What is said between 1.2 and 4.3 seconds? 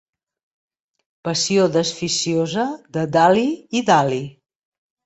Passió desficiosa de da-li i da-li.